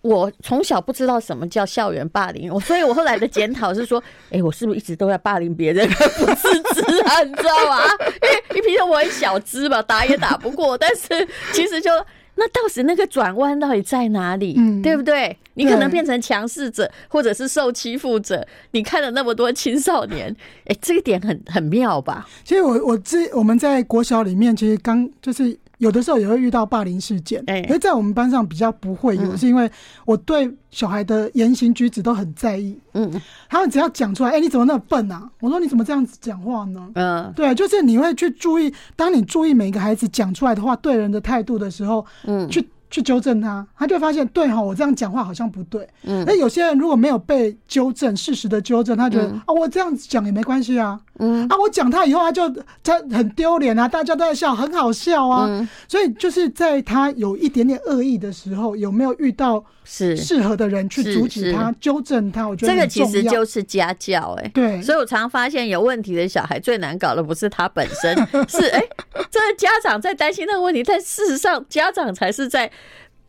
[0.01, 7.23] 我从小不知道什么叫校园霸凌，我所以我后来的检讨是说，哎、欸，我是不是一直都在霸凌别人，不自知啊？
[7.25, 7.83] 你知道吗？
[8.23, 11.91] 因为你平常我很小只嘛，打也打不过，但是其实就
[12.37, 14.55] 那到时那个转弯到底在哪里？
[14.57, 15.37] 嗯，对不对？
[15.55, 18.47] 你可能变成强势者，或者是受欺负者。
[18.71, 20.31] 你看了那么多青少年，
[20.61, 22.29] 哎、欸，这一点很很妙吧？
[22.45, 25.59] 其实我我之我们在国小里面，其实刚就是。
[25.79, 29.71] 有的时候也会遇到霸凌事件，哎，在我们班上比较不会有，是因为
[30.05, 32.79] 我对小孩的言行举止都很在意。
[32.95, 33.11] 嗯，
[33.49, 35.31] 他们只要讲出来，哎，你怎么那么笨啊？
[35.41, 36.89] 我说你怎么这样子讲话呢？
[36.95, 42.69] 嗯，对，就是你会去注意，当你注意每个孩子讲出来的话对人的态度的时候，嗯，去。
[42.91, 45.87] 去纠正他，他就发现对哈，我这样讲话好像不对。
[46.05, 50.99] 嗯，那有些人如果没有被纠正，事实的纠正，他觉得啊、我这样子讲也没关系啊。
[51.19, 52.49] 嗯，啊，我讲他以后，他就
[52.83, 55.47] 他很丢脸啊，大家都在笑，很好笑啊。
[55.49, 62.47] 嗯，所以就是在他有一点点恶意的时候，有没有遇到是适合的人去阻止他、纠正他？
[62.47, 64.83] 我觉得这个其实就是家教、欸，哎，对。
[64.83, 68.15] 所以我常常发现有问题的小孩最难搞的不是他本身，
[68.47, 68.89] 是哎、欸，
[69.31, 72.71] 这个家长在担心那个问题，但事实上家长才是在。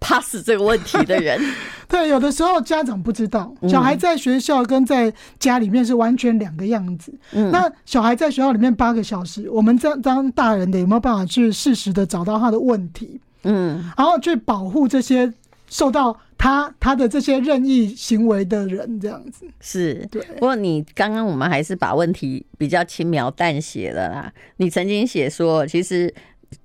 [0.01, 1.37] pass 这个问题的人，
[1.85, 7.13] 对，有的时候家长不知道，小孩在学校跟在家里面是完全两个样子。
[7.33, 13.19] 嗯，那小孩在学校里面八个小时，我们这样当大人的有没有办法去适时的找到他的问题？
[13.43, 15.33] 嗯，然后去保护这些
[15.67, 20.19] 受到他他的这些任意行为的人，这样子是对。
[20.23, 24.33] 不过你刚刚我们还是把问题比较轻描淡写了啦。
[24.57, 26.11] 你曾经写说，其实。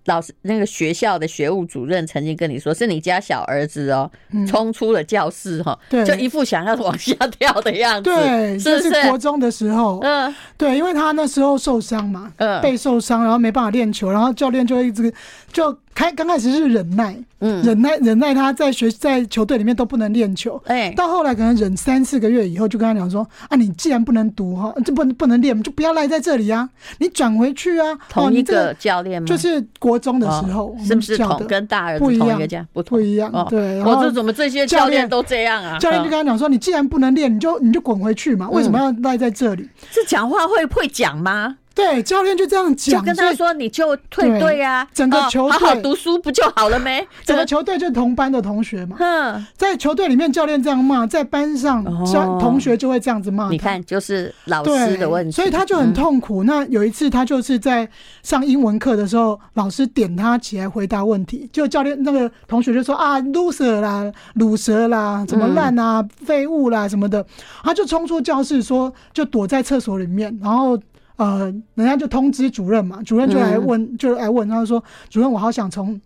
[0.06, 4.10] 老师，那个学校的学务主任曾经跟你说，是你家小儿子哦，
[4.48, 8.04] 冲出了教室哈，就一副想要往下跳的样子。
[8.04, 15.12] 对，是是国中的时候，嗯，对，因为他那时候受伤嘛，嗯，背受伤，然后没办法练球，然后教练就一直
[15.52, 27.96] 就开，刚开始是忍耐，嗯，忍耐忍耐他在学在球队里面都不能练球，哎，到后来可能忍三四个月以后，就跟他讲说啊，你既然不能读哈，就不不能练，就不要赖在这里啊，你转回去啊。
[28.08, 29.26] 同一个教练吗？
[29.26, 32.66] 就是国中的时候，是不是同跟大儿子同一个家？
[32.72, 33.80] 不不一样，对。
[33.82, 35.78] 我说怎么这些教练都这样啊？
[35.78, 39.68] 教练就跟他讲说，你既然不能练，你就你就滚回去嘛，为什么要赖在这里？
[39.90, 41.56] 是讲话会会讲吗？
[41.74, 47.04] 对，教练就这样讲，就跟他说你就退队啊，整个球队好好读书不就好了没？
[47.26, 48.96] 整个球队就同班的同学嘛。
[49.00, 53.48] 嗯，在球队里面教练这样骂，在班上教同学就会这样子骂。
[53.50, 56.44] 你看，就是老师的问题，所以他就很痛苦。
[56.44, 57.88] 那有一次他就是在
[58.22, 67.26] 上英文课的时候，老师点他起来回答问题，就教练那个同学就说啊，loser 啦，鲁蛇啦，怎么烂啊，废物啦什么的，
[67.64, 70.78] 他就冲出教室说，就躲在厕所里面，然后。
[71.16, 76.00] 呃，人家就通知主任嘛，主任就来问，嗯、就来问，他说：“主任，我好想从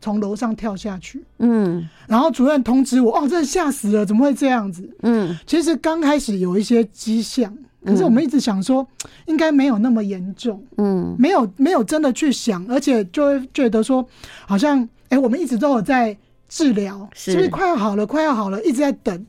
[0.00, 4.88] 从楼上跳下去。”嗯，然后主任通知我，哦，真的吓死了，怎么会这样子？
[5.02, 7.52] 嗯，其实刚开始有一些迹象，
[7.84, 8.86] 可是我们一直想说，
[9.26, 14.06] 应该没有那么严重，嗯，没有没有真的去想，而且就会觉得说，
[14.46, 16.16] 好像哎、欸，我们一直都有在
[16.48, 18.06] 治疗，是不是快要好了？
[18.06, 19.26] 快要好了，一直在等。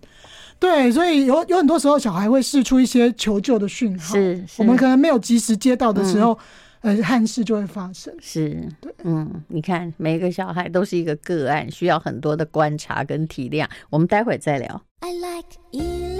[0.63, 6.39] 对，所以有有很多时候，小孩会试出一些求救的讯号，是，是我们可能没有及时接到的时候，
[6.83, 8.15] 嗯、呃，憾事就会发生。
[8.21, 13.67] 是，对，嗯，你看，每个小孩都是一个个案，需要很多的观察跟体谅。
[13.89, 14.81] 我们待会儿再聊。
[15.01, 16.12] I like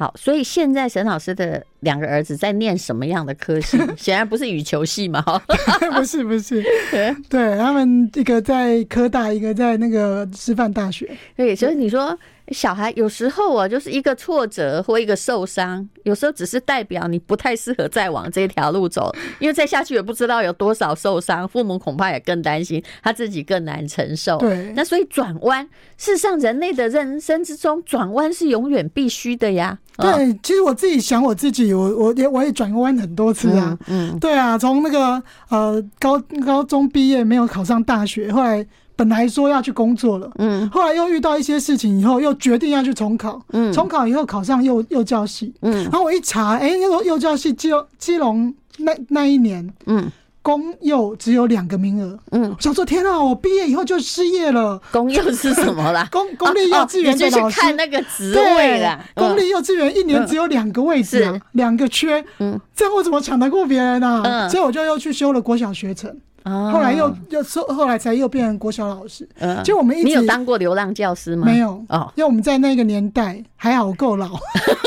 [0.00, 3.76] 好，所以现在沈老师的两个儿子在念什么样的科系？
[3.98, 5.20] 显然不是羽球系嘛？
[5.94, 11.06] 不是，不是，对，对他们一个在科大，一个在那个师范大学。
[11.36, 12.18] 对，所以你说，
[12.50, 24.36] 小孩有时候啊，就是一个挫折或一个受伤，有时候只是代表你不太适合再往这条路走，因为再下去也不知道有多少受伤，父母恐怕也更担心，他自己更难承受。
[24.38, 25.64] 对，那所以转弯，
[25.96, 29.78] 事实上人类的人生之中，转弯是永远必须的呀。
[29.96, 33.78] 对，其实我自己想我自己，我我也我也转过弯很多次啊。
[33.86, 38.66] 嗯，对啊，从那个呃高高中毕业没有考上大学，后来。
[39.00, 54.78] 本来说要去工作了，嗯，后来又遇到一些事情，以后又决定要去重考，嗯，重考以后考上幼幼教系，嗯，然后我一查，哎、欸，那个幼教系基隆基隆那那一年，嗯，公幼只有两个名额，嗯，我想说天啊，我毕业以后就失业了。
[54.92, 56.06] 公幼是什么啦？
[56.12, 59.02] 公公立幼稚园的老师，哦哦、看那个职位啦。
[59.14, 64.20] 公立幼稚园一年只有两个位置，啊，两、嗯、个缺，嗯，这样我怎么抢得过别人呢？
[64.26, 66.14] 嗯，所以我就又去修了国小学程。
[66.44, 69.28] 后来又又说，后来才又变成国小老师。
[69.38, 71.46] 嗯，就我们一直你有当过流浪教师吗？
[71.46, 74.28] 没有哦，因为我们在那个年代还好够老，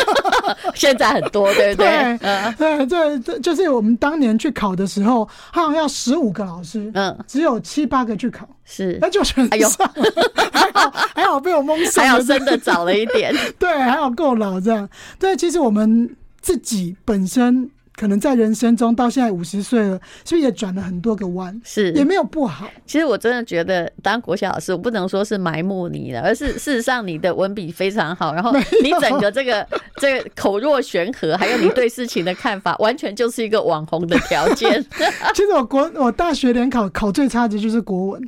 [0.74, 2.20] 现在很多对不对？
[2.58, 8.98] 对对对，就是我们当年去考的时候，好像要十五个老师，嗯，只有七八个去考，是。
[9.02, 9.90] 那就全上，
[10.52, 14.88] 还好还好被我蒙上，还好生的早了一点， 对，还好够老这样。
[15.20, 16.10] 对，其实我们
[16.42, 17.70] 自己本身。
[17.96, 21.62] 可能在人生中到现在五十岁了，是不是也转了很多个弯？
[21.64, 22.68] 是，也没有不好。
[22.86, 28.52] 其实我真的觉得当国小老师，我不能说是埋没你了，而是 事实上你的文笔非常好，然后
[28.82, 29.66] 你整个这个
[30.02, 34.84] 这个口若悬河，还有你对事情的看法，完全就是一个网红的条件。
[35.34, 38.22] 其实我国我大学联考考最差的就是国文。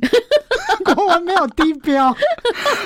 [0.84, 2.14] 国文没有低标，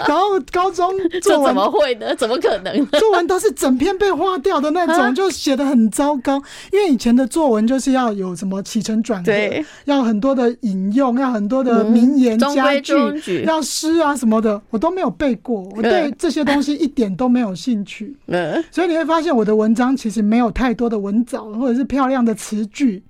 [0.09, 0.90] 然后高中
[1.21, 2.14] 作文怎么会呢？
[2.16, 2.87] 怎么可能？
[2.87, 6.40] 作文都是整篇被划掉的那种，就写的很糟糕。
[6.73, 9.33] 因为以前的作文就是要有什么起承转合，
[9.85, 12.95] 要很多的引用，要很多的名言佳句，
[13.45, 15.63] 要诗啊什么的，我都没有背过。
[15.77, 18.17] 我对这些东西一点都没有兴趣。
[18.27, 23.03] 嗯，所以你会发现我的文章其实没有太多的文藻或者是漂亮的词句。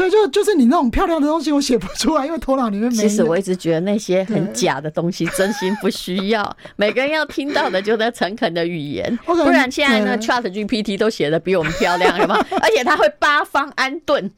[0.00, 3.02] 对，就就是你那种漂亮的东西，我写不出来，因为头脑里面没。
[3.02, 6.56] 其实我一直觉得那些很假的东西，真心不需要。
[6.76, 12.42] 每个人要听到的，就那诚恳的语言，不然现在那 Chat GPT 都写的比我们漂亮，有吗？
[12.62, 14.30] 而且他会八方安顿，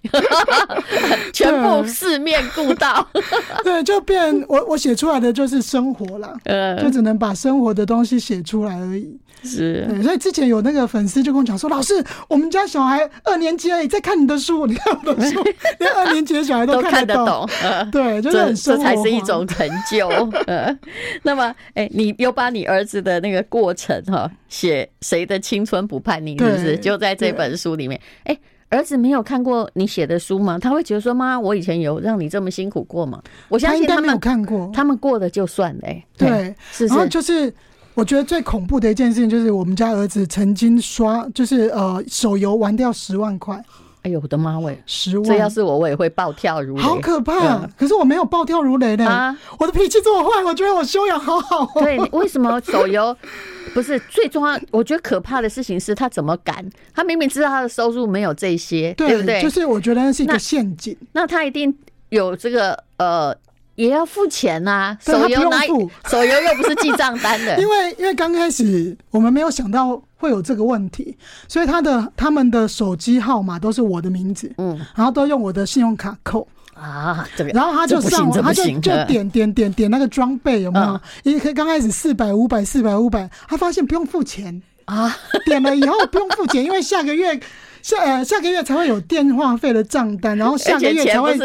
[1.33, 3.07] 全部四面顾到。
[3.63, 6.37] 对，就变我我写出来的就是生活了，
[6.83, 9.17] 就只能把生活的东西写出来而已。
[9.43, 11.95] 是，所以之前有那个粉丝就跟我讲说：“老师，
[12.29, 15.43] 我们家小孩二年级而已，在看你的书，你看我的书。
[15.81, 17.49] ”连二年级的小孩都看得懂，
[17.91, 20.09] 对，就是很这才是一种成就。
[20.47, 20.77] 呃，
[21.23, 26.77] 那么，哎，你又把你儿子的那个过程哈，写谁的青春不叛逆，是不是？
[26.77, 28.01] 就在这本书里面。
[28.25, 30.59] 哎，儿子没有看过你写的书吗？
[30.59, 35.89] 他会觉得说：“妈，我以前有让你这么辛苦过吗？”我相信他们看过，他们过的就算了。
[36.17, 37.53] 对，是是，就是
[37.95, 43.63] 我觉得最恐怖的一件事情，就是我们家儿子曾经刷，就是呃，手游玩掉十万块。
[44.03, 44.77] 哎呦我的妈喂！
[44.85, 47.59] 十万，这要是我，我也会暴跳如雷，好可怕！
[47.59, 51.83] 嗯、可是我没有暴跳如雷的，啊、我的脾气这么坏，我觉得我修养好好、喔。
[51.83, 53.17] 对，为什么手游
[53.73, 54.59] 不是最重要？
[54.73, 56.69] 我觉得可怕的事情是他怎么敢？
[56.93, 59.41] 他明明知道他的收入没有这些，对，对不对？
[59.41, 61.21] 就是我觉得那是一个陷阱那。
[61.21, 61.73] 那他一定
[62.09, 63.37] 有这个呃。
[63.75, 65.61] 也要付钱呐、啊，手游拿
[66.11, 67.57] 手游又不是记账单的。
[67.61, 71.17] 因为因为刚开始我们没有想到会有这个问题，
[71.49, 81.01] 所以他的他们的手机号码都是我的名字，嗯，然后都用我的信用卡扣啊，这个，然后他就上网，他就就点点点点那个装备有没有？
[81.25, 87.41] 因为刚开始四百五百四百五百，他发现不用付钱啊，点了以后不用付钱，因为下个月。
[87.83, 91.37] 下呃下个月才会有电话费的账单，然后下个月才会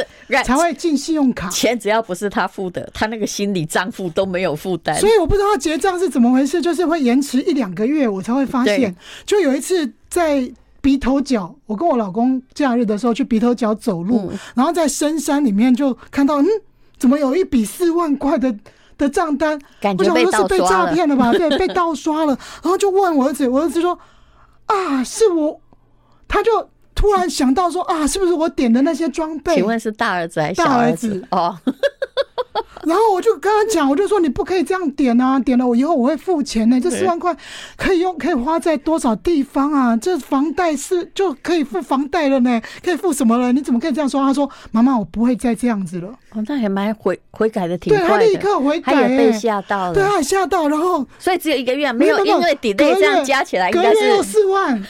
[0.43, 1.49] 才会进信用卡。
[1.49, 4.95] 钱只要不是他付的，他那个心理账户都没有负担。
[4.99, 8.95] 所以我不知道结账是怎么回事，就是会延迟一两个月，我才会发现。
[9.25, 16.45] 就有一次在鼻头角，我跟我老公假日的时候去鼻头角走路，嗯、然后在深山里面就看到，嗯，
[16.99, 18.55] 怎么有一笔四万块的
[18.95, 19.59] 的账单？
[19.81, 20.11] 感觉是
[20.47, 21.31] 被诈骗了吧？
[21.33, 22.37] 对，被盗刷了。
[22.61, 23.97] 然后就问我儿子，我儿子说
[24.67, 25.59] ：“啊，是我。”
[26.27, 29.55] 他就突然想到说啊，是不是我点的那些装备？
[29.55, 31.23] 请问是大儿子还是小儿子？
[31.29, 31.55] 哦。
[32.85, 36.79] 然后我就跟他讲，我就说你不可以这样点啊，点了我以后我会付钱呢。
[36.79, 37.35] 这四万块
[37.75, 39.95] 可以用，可以花在多少地方啊？
[39.97, 43.51] 这房贷是就可以付房贷了呢，可以付什么了？
[43.51, 44.21] 你怎么可以这样说？
[44.21, 46.07] 他说妈妈，我不会再这样子了。
[46.33, 48.07] 哦，那也蛮悔悔改的挺快的。
[48.07, 49.93] 对，他立刻悔改，他也被吓到了。
[49.93, 54.81] 对，他也吓到，然后所以只有一个月没有，因为 delay 这样加起来应该是隔月有四万。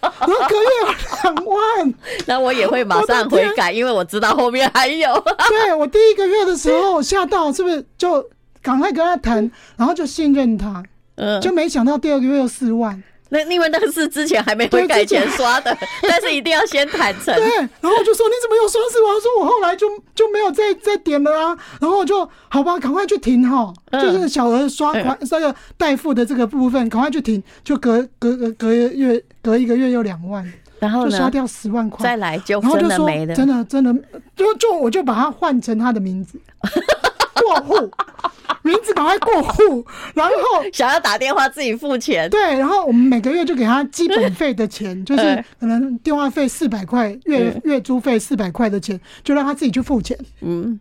[0.00, 1.94] 然后隔月两万，
[2.26, 5.12] 那我也会马上悔改，因为我知道后面还有。
[5.48, 8.24] 对，我第一个月的时候吓到，是不是就
[8.62, 10.82] 赶快跟他谈，然后就信任他。
[11.16, 13.02] 嗯，就没想到第二个月又四万。
[13.28, 17.34] 那因为那个是之前还没悔改前刷的， 但是一定要先坦诚。
[17.34, 19.12] 对，然后我就说你怎么又刷四万？
[19.12, 21.58] 我说我后来就就没有再再点了啊。
[21.80, 33.92] 然后我就好吧，赶快去停哈，就是小额刷款这个代付的这个部分，赶快去停，就隔隔隔隔月隔一个月又两万，然后就刷掉十万块，再来就真的没了，真的真的
[34.34, 36.40] 就就我就把它换成他的名字。
[37.34, 37.90] 过户，
[38.66, 40.32] 名字赶快过户，然后
[40.72, 42.28] 想要打电话自己付钱。
[42.28, 50.18] 对，然后我们每个月就给他基本费的钱， 就是可能电话费四百块，月月租费四百块的钱，就让他自己去付钱。
[50.40, 50.78] 嗯，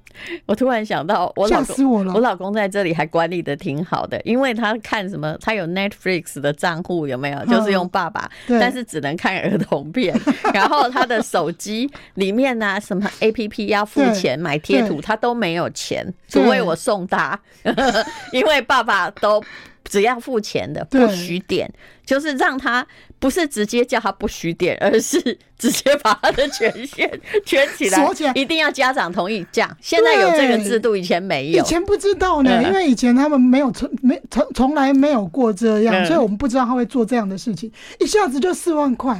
[0.48, 2.13] 我突然想到，我老公，吓死我了！
[2.13, 7.45] 我老公在这里还管理的挺好的，因为他看什么，他有 Netflix 的账户有没有？
[7.45, 10.19] 就是用爸爸，但是只能看儿童片。
[10.54, 16.06] 然后他的手机里面呢，什么 APP 要付钱买贴图，他都没有钱。
[16.28, 17.39] 除非我送他，
[18.32, 19.44] 因为爸爸都
[19.84, 21.72] 只要付钱的，不许点，
[22.06, 22.86] 就是让他
[23.20, 25.20] 不是直接叫他不许点，而是
[25.58, 27.10] 直接把他的权限
[27.46, 29.46] 圈起来，一定要家长同意。
[29.52, 39.18] 这样现在有这个制度，以前没有，以前不知道呢，因为以前他们没有从没从从来没有过这样，所以我们不知道他会做这样的事情，一下子就四万块，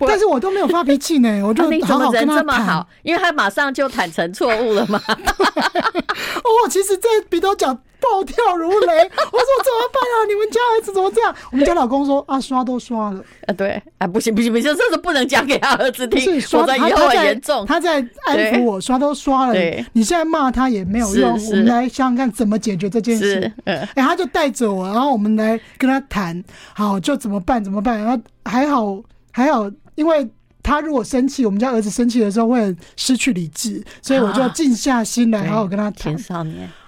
[0.00, 5.00] 但是我都没有发脾气呢， 我就好好跟他谈，因为他马上就坦诚错误了嘛。
[5.08, 7.76] 哦，其实这鼻头角
[8.10, 8.76] 暴跳如雷，
[9.32, 10.14] 我说怎么办啊？
[10.28, 11.34] 你们家儿子怎么这样？
[11.52, 17.66] 我们家老公说啊，刷都刷了，啊对啊，不行不行不行，这是不能讲给他儿子听，刷的以后很严重。
[17.66, 19.54] 他在安抚我，刷都刷了，
[19.92, 21.32] 你现在骂他也没有用。
[21.32, 23.52] 我们来想想看怎么解决这件事。
[23.64, 26.42] 哎，他就带着我，然后我们来跟他谈，
[26.74, 27.98] 好就怎么办怎么办？
[28.02, 30.28] 然后还好还好，因为。
[30.60, 36.14] 他如果生气，我们家儿子生气的时候会失去理智，所以我就要静下心来，好好跟他谈。
[36.14, 36.68] 青少年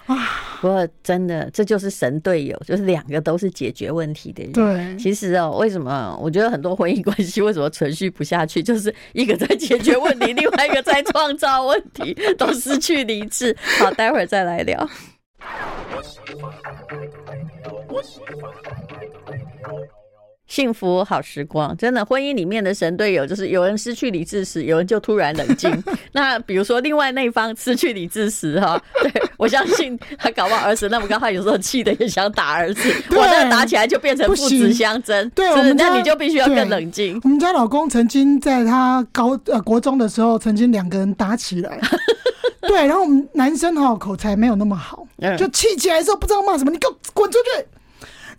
[0.61, 4.51] 不过真的，这就是神队友，就是两个都是解决问题的人。
[4.51, 13.55] 对，其实哦，为什么我觉得很多婚姻关系为什么存续不下去， 就是一个在解决问题，另外一个在创造问题， 都失去理智。
[13.79, 14.89] 好，待会儿再来聊。
[20.51, 25.71] 幸福好时光，真的，婚姻里面的神队友就是有人失去理智时，有人就突然冷静。
[26.11, 35.29] 那比如说，另外那一方失去理智时，哈，对我相信他搞不好儿子那么刚，他有时候气的也想打儿子，我那打起来就变成父子相争。
[35.29, 37.17] 对，我们那你就必须要更冷静。
[37.23, 41.79] 我们家老公曾经在他高呃国中的时候，曾经两个人打起来。
[42.59, 47.65] 对，然后我们男生哈口才没有那么好，就气起来的时候不知道骂什么，你给我滚出去。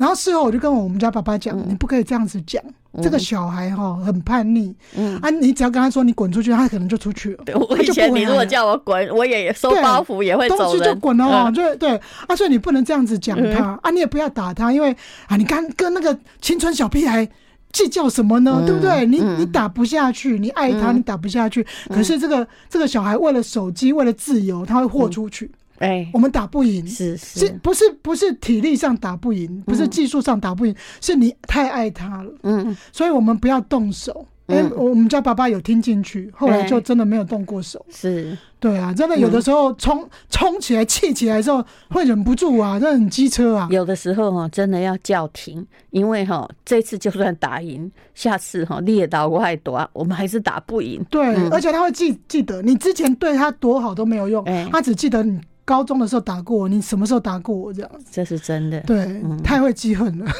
[0.02, 2.60] 然后事后我就跟我们家爸爸讲，你不可以这样子讲，
[3.00, 7.44] 这个小孩哈很叛逆，嗯啊，你只要跟他说你滚出去，他可能就出去了。
[7.54, 10.66] 我以前你如果叫我滚，我也收包袱也会走人。
[10.66, 14.90] 东西就滚了，就对啊，所以你不能这样子讲他啊，你也不要打他，因为
[15.28, 17.28] 啊，你刚跟那个青春小屁孩
[17.70, 18.64] 计较什么呢？
[18.66, 19.06] 对不对？
[19.06, 21.64] 你你打不下去，你爱他，你打不下去。
[21.90, 25.48] 可是这个这个小孩为了手机，为了自由，他会豁出去。
[25.82, 32.32] 哎，我们打不赢，是是，不是不是体力上打不赢，不是技术上打不赢，是你太爱他了。
[32.44, 34.24] 嗯，所以我们不要动手。
[34.46, 37.84] 哎，我们家爸爸有听进去，后来就真的没有动过手。
[37.90, 43.68] 是，对啊，真的有的时候冲冲起来、气起来的时候会忍不住啊，真的很机车啊。
[43.70, 51.02] 有的时候哈，真的要叫停，因为哈，这次就算打赢，下次哈猎刀快夺，我们还是打不赢。
[51.08, 55.40] 对，而且他会记记得你之前对他多好都没有用，他只记得你。
[55.72, 57.72] 高中的时候打过我，你什么时候打过我？
[57.72, 58.78] 这样这是真的。
[58.80, 60.30] 对，嗯、太会记恨了。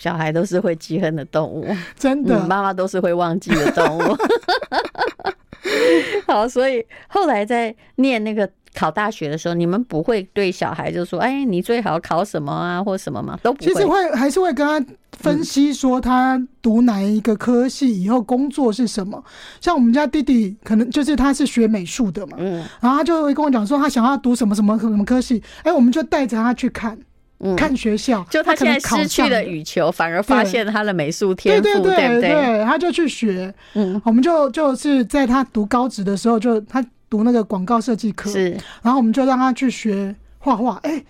[0.00, 1.64] 小孩都是会记恨的动物，
[1.96, 2.36] 真的。
[2.46, 4.16] 妈妈、嗯、都是会忘记的动物。
[6.26, 13.72] 好，所以后来在念那个考大学的时候，你们不会对小孩就说：“哎，你最好考什么啊，或什么吗？”都不会。
[13.72, 19.24] 其实会还是会跟他分析说，他读哪一个科系，以后工作是什么。
[19.60, 25.42] 像我们家弟弟，可能就是他是学美术的嘛，嗯，然后他就会跟我讲说，他想要读什么什么什么科系。
[25.62, 26.96] 哎，我们就带着他去看。
[27.54, 33.54] 看学校，就他现在失去了羽球，反而发现他的美术天赋，对对对对，他就去学。
[33.74, 38.50] 嗯，我们就就是在他读高职的时候，就他读那个广告设计科，是，
[38.82, 41.04] 然后我们就让他去学画画，哎，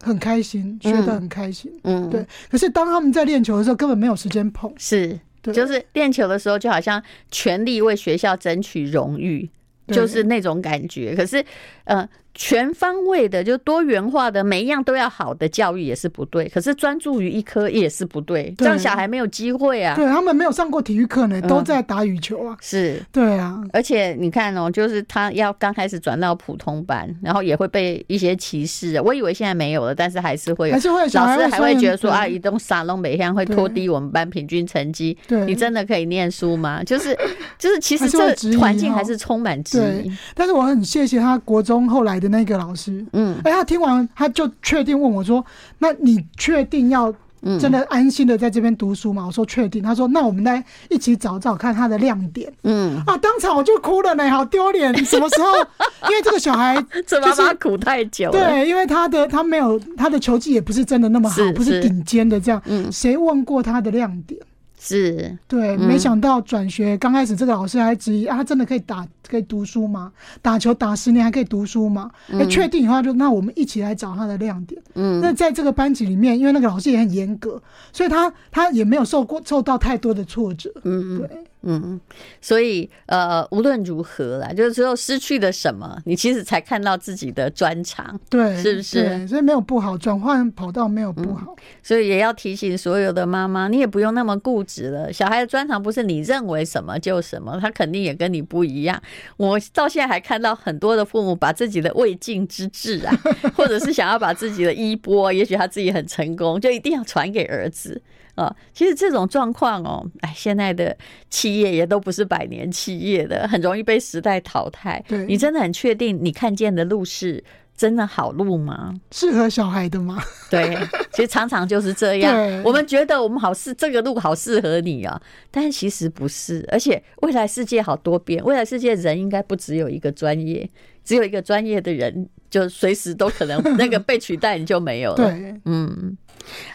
[0.00, 1.72] 很开心，学得很开心。
[1.84, 2.26] 嗯，对。
[2.50, 4.72] 可是当他们在练球的时候，根本没有时间碰。
[4.78, 9.48] 是，就是练球的时候，就好像全力为学校争取荣誉，
[9.88, 11.14] 就是那种感觉。
[11.14, 11.44] 可是，
[11.84, 12.08] 呃。
[12.36, 16.46] 全方位的，就多元化的，每一样都要好的教育也是不对。
[16.50, 19.96] 可是专注于一科也是不对，这样小孩没有机会啊。
[19.96, 22.56] 对，他们没有上过体育课呢，都在打羽球啊。
[22.60, 23.60] 是，对啊。
[23.72, 29.00] 而且你看哦，就是他要刚开始转到普通班，然后也会被一些歧视。
[29.00, 35.16] 我以为现在没有了，但是还是会有，还是会老师还会觉得说啊，移动沙龙每天会拖低我们班平均成绩。
[35.26, 36.84] 对，你真的可以念书吗？
[36.84, 37.16] 就 是
[37.58, 40.12] 就是，其实这环境还是充满质疑。
[40.34, 45.44] 但是我很谢谢他国中后来的那个老师，嗯，哎，他听完他就确定问我说
[45.78, 47.12] ：“那你确定要
[47.60, 54.92] 真的安心的在这边读书吗？”我说：“确定。”他说：“那我们来一起找找看他的亮点。”嗯，啊，当场我就哭了呢，好丢脸！
[55.04, 55.52] 什么时候？
[56.08, 62.62] 因为这个小孩这妈妈苦太久了，对，因为他的他没有他的球技也不是真的那么好，不是顶尖的这样。
[62.66, 64.40] 嗯，谁问过他的亮点？
[64.86, 70.12] 是对，没想到转学刚开始，这个老师还质疑啊，他真的可以打可以读书吗？
[70.40, 72.10] 打球打十年还可以读书吗？
[72.30, 74.80] 哎，确定以后就那我们一起来找他的亮点。
[74.94, 77.60] 嗯，那在这个班级里面，因为那个老师也很严格，
[77.92, 80.70] 所以他他也没有受过受到太多的挫折。
[80.84, 81.28] 嗯，对。
[81.68, 82.00] 嗯，
[82.40, 89.26] 所以呃，无论如何啦，就是只有失去了什么，你其实才看到自己的专长，对，是不是？
[89.26, 91.62] 所以没有不好，转换跑道没有不好，嗯。
[91.82, 95.12] 所以也要提醒所有的妈妈，你也不用那么固执了。
[95.12, 99.02] 小孩的专长不是你认为什么就什么，他肯定也跟你不一样。
[99.36, 103.12] 我到现在还看到很多的父母把自己的未竟之志啊，
[103.56, 108.00] 或者是想要把自己的衣钵，也许他自己很成功，就一定要传给儿子。
[108.36, 110.96] 啊，其实这种状况哦，哎，现在的
[111.28, 115.04] 企业也都不是百年企业的，很容易被时代淘汰。
[115.08, 117.42] 对，你真的很确定你看见的路是
[117.76, 118.94] 真的好路吗？
[119.10, 120.22] 适合小孩的吗？
[120.50, 120.76] 对，
[121.12, 122.62] 其实常常就是这样。
[122.62, 125.20] 我们觉得我们好适这个路好适合你啊，
[125.50, 126.64] 但其实不是。
[126.70, 130.68] 而且未来世界好多变，未来世界人应该不只有一个专业，
[131.04, 135.16] 只有一个专业的人就随时都可能 那个被取代，你就没有了。
[135.16, 136.16] 对，嗯。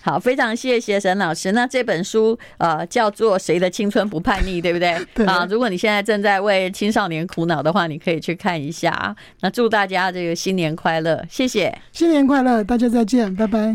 [0.01, 1.51] 好，非常谢谢沈老师。
[1.51, 4.97] 那这本书呃叫做《谁的青春不叛逆》，对不对？
[5.13, 5.25] 对。
[5.25, 9.15] 啊，如果你现在正在为青少年苦恼的话，你可以去看一下啊。
[9.41, 11.73] 那祝大家这个新年快乐，谢谢。
[11.91, 13.69] 新年快乐，大家再见，拜拜。